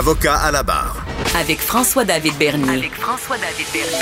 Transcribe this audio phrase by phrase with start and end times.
[0.00, 1.04] Avocat à la barre.
[1.38, 2.70] Avec François-David Bernier.
[2.70, 3.98] Avec François-David Bernier.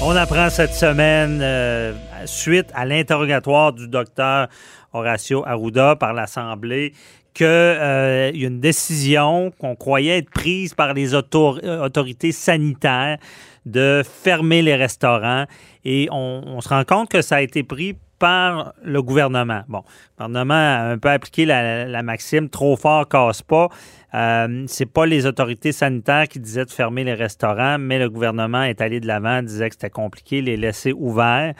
[0.00, 1.92] On apprend cette semaine, euh,
[2.24, 4.46] suite à l'interrogatoire du docteur
[4.92, 6.92] Horacio Arruda par l'Assemblée,
[7.34, 13.18] qu'il euh, y a une décision qu'on croyait être prise par les autorités sanitaires
[13.66, 15.46] de fermer les restaurants.
[15.84, 19.62] Et on, se rend compte que ça a été pris par le gouvernement.
[19.68, 19.82] Bon,
[20.18, 23.68] le gouvernement a un peu appliqué la, maxime trop fort casse pas.
[24.14, 28.62] Euh, c'est pas les autorités sanitaires qui disaient de fermer les restaurants, mais le gouvernement
[28.62, 31.54] est allé de l'avant, disait que c'était compliqué, les laisser ouverts.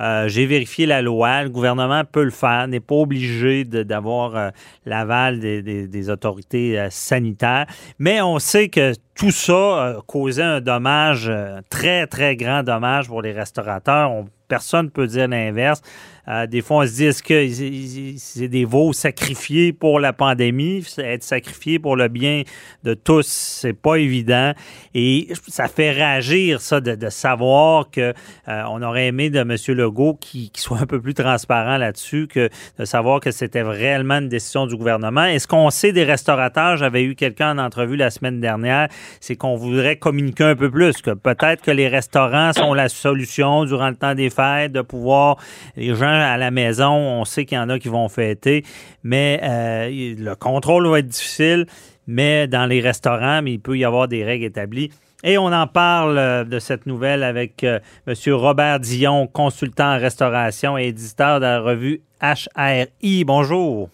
[0.00, 1.42] Euh, j'ai vérifié la loi.
[1.42, 4.50] Le gouvernement peut le faire, n'est pas obligé d'avoir euh,
[4.86, 7.66] l'aval des, autorités euh, sanitaires.
[7.98, 11.30] Mais on sait que tout ça causait un dommage,
[11.68, 14.24] très, très grand dommage pour les restaurateurs.
[14.50, 15.80] Personne ne peut dire l'inverse.
[16.30, 20.86] Euh, des fois, on se dit, est-ce que c'est des veaux sacrifiés pour la pandémie?
[20.98, 22.42] Être sacrifié pour le bien
[22.84, 24.52] de tous, c'est pas évident.
[24.94, 28.14] Et ça fait réagir, ça, de, savoir que
[28.48, 29.56] euh, on aurait aimé de M.
[29.76, 34.28] Legault qui, soit un peu plus transparent là-dessus, que de savoir que c'était réellement une
[34.28, 35.24] décision du gouvernement.
[35.24, 36.76] Est-ce qu'on sait des restaurateurs?
[36.76, 38.88] J'avais eu quelqu'un en entrevue la semaine dernière,
[39.20, 43.64] c'est qu'on voudrait communiquer un peu plus, que peut-être que les restaurants sont la solution
[43.64, 45.36] durant le temps des fêtes, de pouvoir,
[45.76, 48.64] les gens à la maison, on sait qu'il y en a qui vont fêter,
[49.02, 51.66] mais euh, le contrôle va être difficile.
[52.06, 54.90] Mais dans les restaurants, il peut y avoir des règles établies.
[55.22, 58.14] Et on en parle euh, de cette nouvelle avec euh, M.
[58.32, 63.24] Robert Dion, consultant en restauration et éditeur de la revue HRI.
[63.24, 63.90] Bonjour.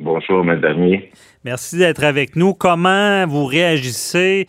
[0.00, 0.96] Bonjour, madame.
[1.44, 2.54] Merci d'être avec nous.
[2.54, 4.48] Comment vous réagissez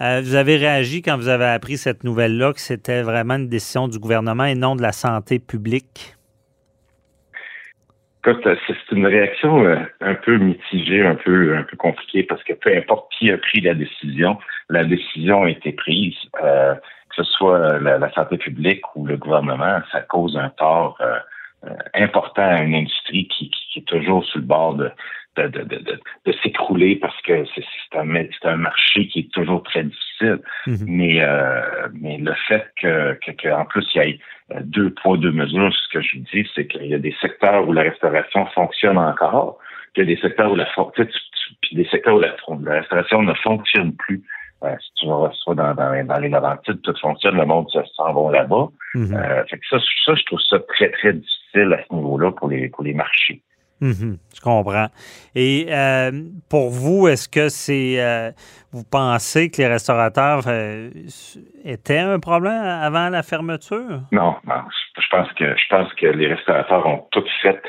[0.00, 3.86] euh, vous avez réagi quand vous avez appris cette nouvelle-là, que c'était vraiment une décision
[3.86, 6.14] du gouvernement et non de la santé publique?
[8.24, 12.74] c'est une réaction euh, un peu mitigée, un peu, un peu compliquée, parce que peu
[12.74, 14.38] importe qui a pris la décision,
[14.70, 16.16] la décision a été prise.
[16.42, 20.98] Euh, que ce soit la, santé publique ou le gouvernement, ça cause un tort
[21.94, 24.90] important à une industrie qui, qui, est toujours sur le bord de,
[25.36, 28.08] de, de, de, de s'écrouler parce que c'est un,
[28.44, 30.40] un marché qui est toujours très difficile.
[30.66, 30.84] Mhm.
[30.86, 34.18] Mais, euh, mais le fait que, que, que, en plus il y ait
[34.52, 37.68] euh, deux poids, deux mesures, ce que je dis, c'est qu'il y a des secteurs
[37.68, 39.58] où la restauration fonctionne encore,
[39.94, 40.68] qu'il y a des secteurs où la
[41.60, 44.22] puis des secteurs où la, restauration ne fonctionne plus.
[44.62, 48.12] Euh, si tu vas soit dans, dans, dans les Laurentides, tout fonctionne, le monde s'en
[48.12, 48.68] va là-bas.
[48.96, 52.48] Euh, fait que ça, ça, je trouve ça très, très difficile à ce niveau-là pour
[52.48, 53.42] les, pour les marchés.
[53.80, 54.88] Mhm, je comprends.
[55.34, 56.10] Et euh,
[56.48, 58.00] pour vous, est-ce que c'est.
[58.00, 58.30] Euh,
[58.72, 60.90] vous pensez que les restaurateurs euh,
[61.64, 64.00] étaient un problème avant la fermeture?
[64.12, 64.62] Non, non.
[64.98, 67.62] Je pense que je pense que les restaurateurs ont tout fait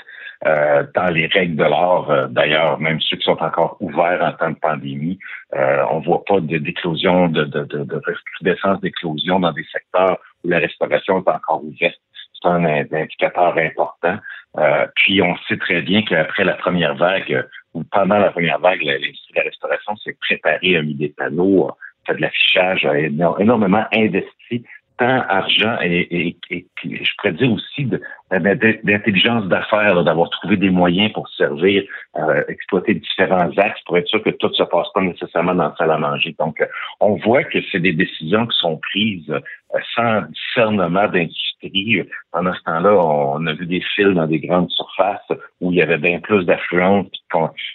[0.93, 2.29] dans les règles de l'art.
[2.29, 5.17] D'ailleurs, même ceux qui sont encore ouverts en temps de pandémie,
[5.53, 10.59] on voit pas d'éclosion, de, de, de, de recrudescence d'éclosion dans des secteurs où la
[10.59, 11.99] restauration est encore ouverte.
[12.39, 14.19] C'est un indicateur important.
[14.57, 18.81] Euh, puis on sait très bien qu'après la première vague, ou pendant la première vague,
[18.81, 21.77] l'industrie de la restauration s'est préparée, a mis des panneaux, a
[22.07, 24.63] fait de l'affichage, a énormément investi
[24.97, 27.89] tant argent et, et, je pourrais dire aussi
[28.31, 31.83] d'intelligence d'affaires, d'avoir trouvé des moyens pour servir,
[32.17, 35.75] euh, exploiter différents axes pour être sûr que tout se passe pas nécessairement dans la
[35.78, 36.35] salle à manger.
[36.39, 36.66] Donc, euh,
[37.00, 42.03] on voit que c'est des décisions qui sont prises euh, sans discernement d'industrie.
[42.31, 45.81] Pendant ce temps-là, on a vu des fils dans des grandes surfaces où il y
[45.81, 47.07] avait bien plus d'affluence,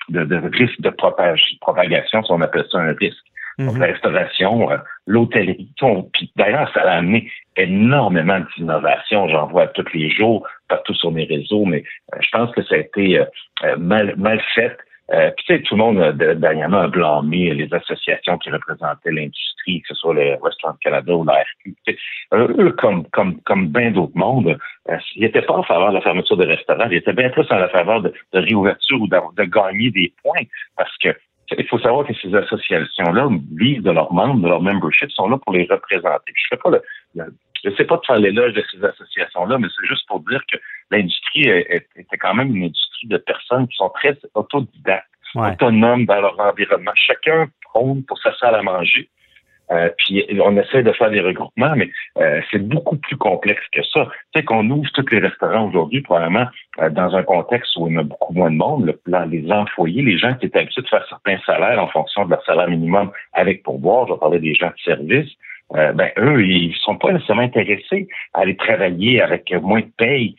[0.09, 3.25] de, de risque de propagation, si on appelle ça un risque.
[3.59, 3.81] Donc, mhm.
[3.81, 4.77] la restauration, euh,
[5.07, 5.71] l'hôtellerie,
[6.13, 9.29] puis d'ailleurs, ça a amené énormément d'innovation.
[9.29, 12.77] J'en vois tous les jours, partout sur mes réseaux, mais euh, je pense que ça
[12.77, 14.77] a été euh, mal, mal fait.
[15.37, 19.89] puis tu sais, tout le monde dernièrement a blâmé les associations qui représentaient l'industrie, que
[19.89, 21.75] ce soit le Restaurant Canada ou la RQ.
[22.33, 24.57] eux, comme comme comme bien d'autres mondes,
[25.17, 27.69] ils n'étaient pas en faveur de la fermeture des restaurants, ils étaient bien plus en
[27.69, 30.47] faveur de, de réouverture ou de, de, gagner des points
[30.77, 31.09] parce que
[31.59, 35.39] il faut savoir que ces associations-là vivent de leurs membres, de leur membership, sont là
[35.39, 36.33] pour les représenter.
[36.37, 40.41] Je ne sais pas de faire l'éloge de ces associations-là, mais c'est juste pour dire
[40.51, 40.57] que
[40.91, 46.39] l'industrie était quand même une industrie de personnes qui sont très autodidactes, autonomes dans leur
[46.41, 46.93] environnement.
[46.95, 49.09] Chacun trône pour sa salle à manger.
[49.73, 53.83] Euh, puis on essaie de faire des regroupements, mais euh, c'est beaucoup plus complexe que
[53.85, 54.09] ça.
[54.33, 56.47] Tu sais qu'on ouvre tous les restaurants aujourd'hui, probablement
[56.81, 58.87] euh, dans un contexte où il y a beaucoup moins de monde.
[58.87, 62.25] Le plan, les employés, les gens qui étaient habitués de faire certains salaires en fonction
[62.25, 65.31] de leur salaire minimum avec pourboire, je parler des gens de service,
[65.73, 70.37] ben eux, ils sont pas nécessairement intéressés à aller travailler avec moins de paye.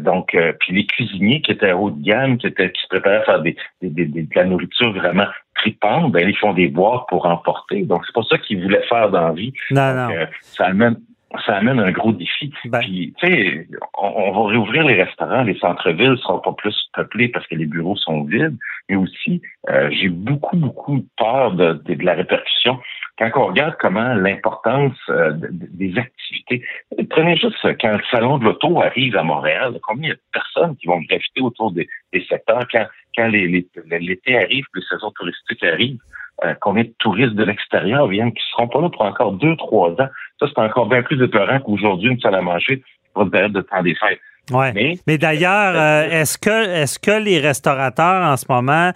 [0.00, 3.24] donc, puis les cuisiniers qui étaient haut de gamme, qui étaient qui se préparaient à
[3.24, 5.26] faire des, des, des, de la nourriture vraiment
[5.58, 7.82] tripante, ben, ils font des boîtes pour emporter.
[7.82, 9.52] Donc, c'est pas ça qu'ils voulaient faire dans la vie.
[9.70, 10.10] Non, non.
[10.10, 10.96] Euh, ça amène
[11.44, 12.50] ça amène un gros défi.
[12.64, 12.80] Ben.
[12.80, 13.68] Puis, tu sais,
[13.98, 17.96] on, va réouvrir les restaurants, les centres-villes seront pas plus peuplés parce que les bureaux
[17.96, 18.56] sont vides,
[18.88, 22.78] mais aussi, euh, j'ai beaucoup, beaucoup peur de, de, la répercussion.
[23.18, 26.62] Quand on regarde comment l'importance euh, des activités,
[27.10, 30.76] prenez juste quand le salon de l'auto arrive à Montréal, combien y a de personnes
[30.76, 32.66] qui vont graviter autour des, des secteurs?
[32.72, 32.86] Quand
[33.18, 35.98] quand l'été arrive, les saisons touristiques arrivent,
[36.44, 39.90] euh, combien de touristes de l'extérieur viennent qui seront pas là pour encore deux, trois
[39.90, 40.08] ans?
[40.38, 42.82] Ça, c'est encore bien plus épeurant qu'aujourd'hui une salle à manger
[43.12, 44.20] pour une période de temps des fêtes.
[44.50, 44.98] Ouais.
[45.06, 48.92] Mais, d'ailleurs, euh, est-ce que est-ce que les restaurateurs en ce moment,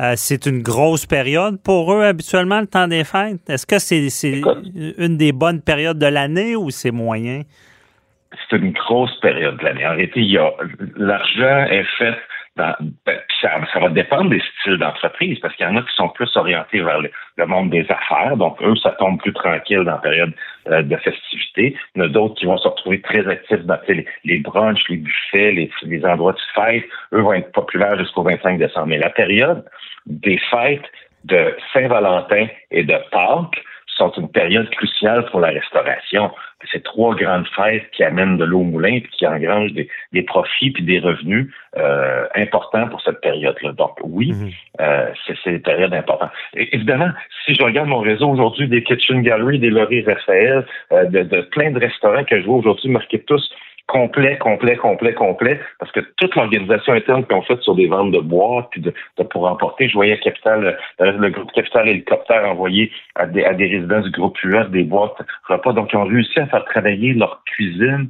[0.00, 3.48] euh, c'est une grosse période pour eux habituellement le temps des fêtes?
[3.48, 4.40] Est-ce que c'est
[4.98, 7.42] une des bonnes périodes de l'année ou c'est moyen?
[8.48, 9.86] C'est une grosse période de l'année.
[9.86, 10.50] En réalité, il y a
[10.96, 12.14] l'argent est fait
[12.56, 12.74] ben,
[13.40, 16.80] ça, va dépendre des styles d'entreprise, parce qu'il y en a qui sont plus orientés
[16.82, 17.10] vers le,
[17.46, 20.32] monde des affaires, donc eux, ça tombe plus tranquille dans la période
[20.68, 21.74] euh, de festivité.
[21.94, 24.86] Il y en a d'autres qui vont se retrouver très actifs dans les, les brunchs,
[24.90, 26.84] les buffets, les, les endroits de fête.
[27.12, 28.88] Eux vont être populaires jusqu'au 25 décembre.
[28.88, 29.64] Mais la période
[30.06, 30.84] des fêtes
[31.24, 33.62] de Saint-Valentin et de Pâques,
[33.96, 36.30] sont une période cruciale pour la restauration.
[36.70, 40.70] C'est trois grandes fêtes qui amènent de l'eau au moulin et qui engrangent des, profits
[40.70, 43.72] puis des revenus euh, importants pour cette période-là.
[43.72, 44.50] Donc oui, mhm.
[44.80, 46.30] euh, c'est une période importante.
[46.54, 47.10] évidemment,
[47.44, 51.40] si je regarde mon réseau aujourd'hui des Kitchen Gallery, des Laurie Raphaël, euh, de, de,
[51.42, 53.52] plein de restaurants que je vois aujourd'hui marqués tous
[53.86, 58.20] complet, complet, complet, complet, parce que toute l'organisation interne qu'on fait sur des ventes de
[58.20, 58.92] bois, puis de,
[59.30, 63.66] pour emporter, je voyais Capital, euh, le, groupe Capital Hélicoptère envoyer à des, à des
[63.66, 65.72] résidents du groupe US des boîtes repas.
[65.72, 68.08] Donc, ils ont réussi à faire travailler leur cuisine.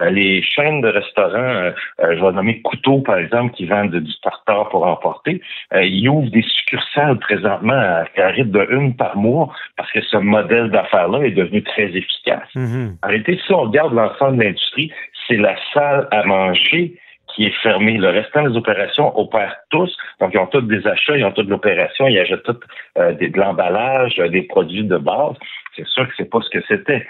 [0.00, 4.12] Euh, les chaînes de restaurants, euh, je vais nommer Couteau, par exemple, qui vendent du
[4.22, 5.40] tartare pour emporter,
[5.72, 10.16] ils ouvrent des succursales présentement à, à rythme de une par mois parce que ce
[10.16, 12.48] modèle d'affaires-là est devenu très efficace.
[12.56, 14.90] En réalité, si on regarde l'ensemble de l'industrie,
[15.28, 16.94] c'est la salle à manger
[17.34, 17.98] qui est fermée.
[17.98, 19.94] Le restant des opérations opèrent tous.
[20.20, 22.58] Donc, ils ont tous des achats, ils ont toutes l'opération, ils achètent tout
[22.98, 25.34] euh, de l'emballage, euh, des produits de base.
[25.76, 27.06] C'est sûr que c'est pas ce que c'était.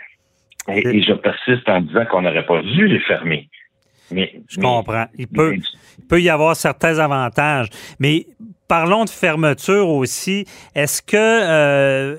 [0.69, 3.49] Et, je persiste en disant qu'on n'aurait pas dû les fermer.
[4.11, 5.07] Mais, je comprends.
[5.19, 7.69] Il peut, il peut y avoir certains avantages.
[7.99, 8.27] Mais
[8.69, 10.47] parlons de fermeture aussi.
[10.75, 12.17] Est-ce que euh,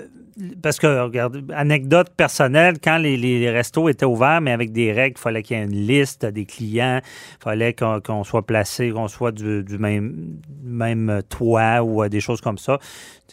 [0.62, 5.22] parce que, regarde, anecdote personnelle, quand les, restos étaient ouverts, mais avec des règles, il
[5.22, 9.32] fallait qu'il y ait une liste des clients, il fallait qu'on soit placé, qu'on soit
[9.32, 12.80] du, même, toit ou euh, des choses comme ça.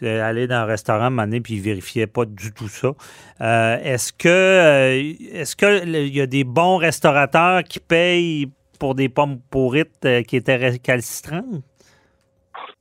[0.00, 2.92] Aller dans un restaurant, moment puis ils vérifiaient pas du tout ça.
[3.40, 9.08] Euh, est-ce que euh, est-ce qu'il y a des bons restaurateurs qui payent pour des
[9.08, 11.62] pommes pourrites qui étaient récalcitrantes?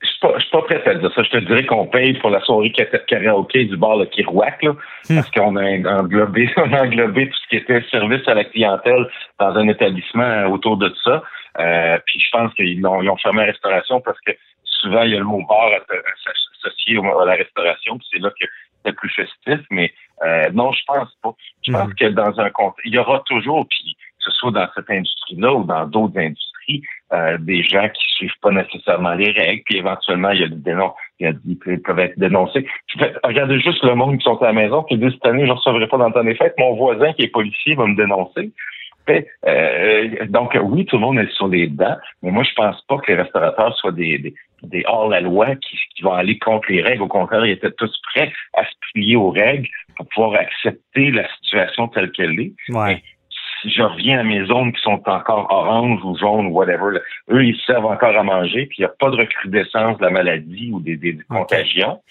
[0.01, 1.23] Je suis pas, suis pas prêt à dire ça.
[1.23, 5.15] Je te dirais qu'on paye pour la soirée karaoké du bar Le Kirouac, là, hmm.
[5.15, 9.07] parce qu'on a englobé, on a englobé tout ce qui était service à la clientèle
[9.39, 11.23] dans un établissement autour de ça.
[11.59, 14.31] Euh, puis je pense qu'ils ont, ils ont fermé la restauration parce que
[14.63, 18.47] souvent il y a le mot bar associé à la restauration, puis c'est là que
[18.83, 19.59] c'est plus festif.
[19.69, 21.33] Mais euh, non, je pense pas.
[21.61, 21.95] Je pense hmm.
[21.95, 25.53] que dans un contexte, il y aura toujours, puis que ce soit dans cette industrie-là
[25.53, 26.50] ou dans d'autres industries,
[27.13, 30.55] euh, des gens qui suivent pas nécessairement les règles, puis éventuellement, il y a des
[30.55, 32.65] dénoncés, ils peuvent être dénoncés.
[33.23, 35.53] Regardez juste le monde qui sont à la maison, qui dit cette année, je ne
[35.53, 38.51] recevrai pas dans le temps des fêtes, mon voisin qui est policier va me dénoncer.
[39.47, 42.97] Euh, donc oui, tout le monde est sur les dents, mais moi je pense pas
[42.99, 47.01] que les restaurateurs soient des, des, hors-la-loi qui, qui, vont aller contre les règles.
[47.01, 51.27] Au contraire, ils étaient tous prêts à se plier aux règles pour pouvoir accepter la
[51.35, 52.53] situation telle qu'elle est.
[52.69, 53.01] Ouais
[53.61, 56.99] si je reviens à mes zones qui sont encore orange ou jaune ou whatever,
[57.29, 60.09] eux, ils servent encore à manger, puis il n'y a pas de recrudescence de la
[60.09, 62.01] maladie ou des, des contagions.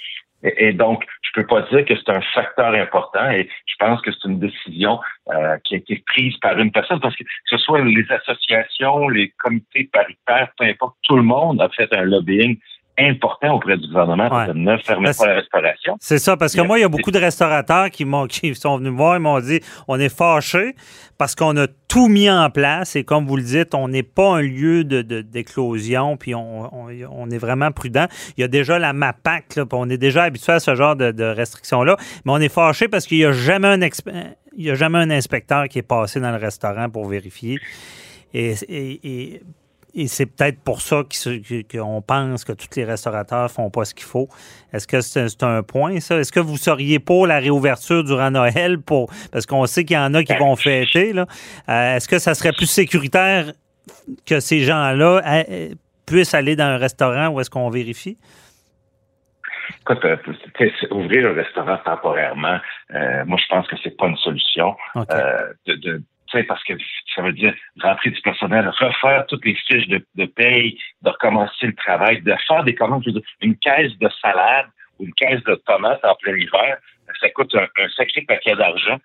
[0.43, 4.11] Et, donc, je peux pas dire que c'est un facteur important et je pense que
[4.11, 7.59] c'est une décision euh, qui a été prise par une personne parce que que ce
[7.59, 12.59] soit les associations, les comités paritaires, peu importe, tout le monde a fait un lobbying
[13.01, 15.97] important auprès du gouvernement de ne fermer pas la restauration.
[16.01, 18.79] C'est ça, parce que moi, il y a beaucoup de restaurateurs qui, m'ont, qui sont
[18.79, 20.75] venus me voir et m'ont dit on est fâchés
[21.19, 24.37] parce qu'on a tout mis en place et comme vous le dites, on n'est pas
[24.37, 26.89] un lieu de, d'éclosion puis on,
[27.31, 28.07] est vraiment prudent.
[28.37, 31.25] Il y a déjà la MAPAC, là, on est déjà habitué à ce genre de,
[31.25, 33.81] restrictions-là, mais on est fâché parce qu'il n'y a jamais un
[34.57, 37.61] il y a jamais un inspecteur qui est passé dans le restaurant pour vérifier.
[38.35, 39.43] et, et et
[40.07, 41.03] c'est peut-être pour ça
[41.71, 44.29] qu'on pense que tous les restaurateurs font pas ce qu'il faut.
[44.73, 46.19] Est-ce que c'est un point, ça?
[46.19, 48.81] Est-ce que vous seriez pour la réouverture durant Noël?
[48.81, 51.13] Pour, parce qu'on sait qu'il y en a qui vont fêter.
[51.13, 51.27] Là.
[51.69, 53.53] Euh, est-ce que ça serait plus sécuritaire
[54.27, 55.75] que ces gens-là euh,
[56.07, 58.19] puissent aller dans un restaurant où est-ce qu'on vérifie?
[59.81, 60.17] Écoute, euh,
[60.91, 62.59] ouvrir un restaurant temporairement,
[63.27, 64.77] moi je pense que c'est pas une solution.
[65.67, 66.03] de,
[66.47, 66.75] parce que
[67.15, 71.67] ça veut dire rentrer du personnel, refaire toutes les fiches de, de paye, de recommencer
[71.67, 74.67] le travail, de faire des commandes, je veux dire, une caisse de salade
[74.99, 76.79] ou une caisse de tomates en plein hiver,
[77.21, 78.99] ça coûte un, sacré paquet d'argent.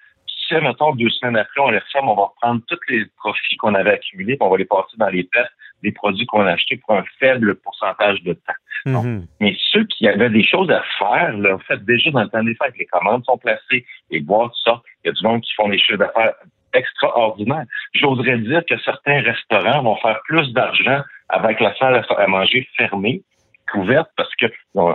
[0.48, 3.74] Si, mettons, deux semaines après, on les referme, on va reprendre tous les profits qu'on
[3.74, 5.51] avait accumulés, puis on va les passer dans les tests
[5.82, 8.53] des produits qu'on a achetés pour un faible pourcentage de temps.
[8.86, 9.25] Mm-hmm.
[9.39, 12.44] Mais ceux qui avaient des choses à faire, là, en fait, déjà dans le temps
[12.44, 15.53] des fêtes, les commandes sont placées, les boîtes sortent, il y a du monde qui
[15.55, 16.34] font des choses d'affaires
[16.75, 17.65] extraordinaire.
[17.94, 23.24] J'oserais dire que certains restaurants vont faire plus d'argent avec la salle à manger fermée
[23.72, 24.46] couverte parce que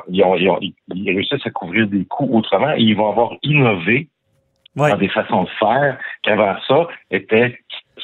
[0.08, 0.74] ils,
[1.06, 4.08] réussissent à couvrir des coûts autrement et ils vont avoir innové
[4.76, 7.58] dans des façons de faire qu'avant ça étaient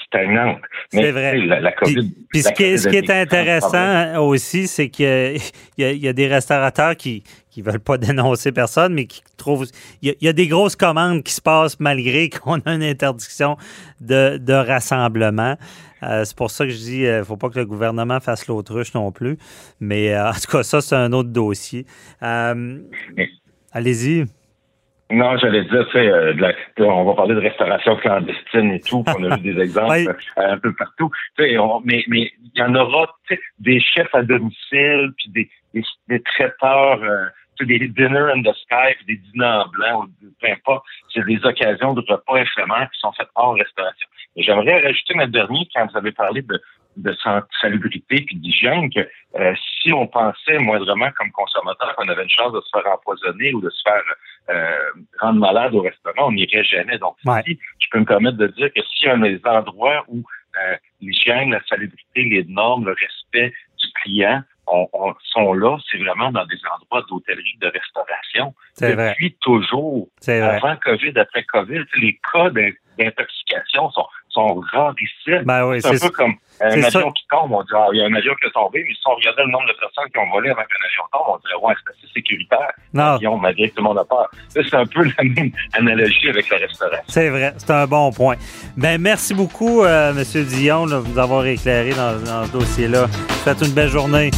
[0.06, 0.60] stagnantes.
[0.90, 1.38] C'est vrai.
[1.38, 5.38] La, COVID, puis, ce, qui est, intéressant aussi, c'est qu'il
[5.78, 7.24] y, a des restaurateurs qui
[7.56, 9.66] qui veulent pas dénoncer personne, mais qui trouvent.
[10.02, 13.56] Il y, a, des grosses commandes qui se passent malgré qu'on a une interdiction
[14.02, 15.56] de, de rassemblement.
[16.02, 18.20] Euh, c'est pour ça que je dis, il euh, ne faut pas que le gouvernement
[18.20, 19.38] fasse l'autruche non plus.
[19.80, 21.86] Mais euh, en tout cas, ça, c'est un autre dossier.
[22.20, 24.26] Allez-y.
[25.08, 29.36] Non, j'allais dire, tu sais, on va parler de restauration clandestine et tout, on a
[29.36, 31.10] vu des exemples un peu partout.
[31.38, 33.14] mais mais il y en aura
[33.60, 37.00] des chefs à domicile, puis des, des, des traiteurs
[37.64, 40.84] des dinner in the sky, des dîners en blanc, ou peu importe.
[41.12, 44.06] C'est des occasions de repas éphémères qui sont faites hors restauration.
[44.36, 46.60] J'aimerais rajouter un dernier quand vous avez parlé de,
[46.96, 47.14] de
[47.60, 49.00] salubrité puis d'hygiène que
[49.38, 53.52] euh, si on pensait moindrement comme consommateur qu'on avait une chance de se faire empoisonner
[53.54, 54.02] ou de se faire
[54.48, 56.98] euh, rendre malade au restaurant, on n'irait jamais.
[56.98, 60.22] Donc si je peux me permettre de dire que s'il y a des endroits où
[60.56, 66.32] euh, l'hygiène, la salubrité, les normes, le respect du client on, sont là, c'est vraiment
[66.32, 68.54] dans des endroits d'hôtellerie, de restauration.
[68.80, 74.06] Depuis toujours, avant COVID, après COVID, les cas d'intoxication sont,
[74.36, 75.44] sont rarissimes.
[75.44, 78.06] Ben c'est un peu comme un avion qui tombe, on dit ah, il y a
[78.06, 80.30] un avion qui est tombé, mais si on regardait le nombre de personnes qui ont
[80.30, 82.72] volé avant qu'un avion tombe, on dirait ouais, c'est assez sécuritaire.
[82.94, 83.12] Non.
[83.12, 84.28] L'avion, malgré que tout le monde a peur.
[84.48, 87.04] C'est un peu la même analogie avec la restauration.
[87.08, 88.36] C'est vrai, c'est un bon point.
[88.76, 90.44] Ben merci beaucoup, euh, M.
[90.44, 93.06] Dion, de nous avoir éclairé dans, dans ce dossier-là.
[93.44, 94.30] Faites une belle journée.